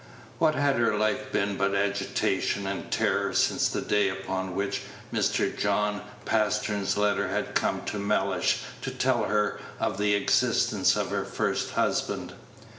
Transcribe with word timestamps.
What 0.39 0.55
had 0.55 0.77
her 0.77 0.97
life 0.97 1.31
been 1.31 1.57
but 1.57 1.75
agitation 1.75 2.65
and 2.65 2.89
terror 2.89 3.35
since 3.35 3.69
the 3.69 3.83
day 3.83 4.09
upon 4.09 4.55
which 4.55 4.81
Mr. 5.13 5.55
John 5.55 5.99
Page 5.99 6.07
158 6.25 6.25
Pastern's 6.25 6.97
letter 6.97 7.27
had 7.27 7.53
come 7.53 7.85
to 7.85 7.99
Mellish 7.99 8.61
to 8.81 8.89
tell 8.89 9.25
her 9.25 9.59
of 9.79 9.99
the 9.99 10.15
existence 10.15 10.95
of 10.95 11.11
her 11.11 11.23
first 11.23 11.69
husband? 11.73 12.33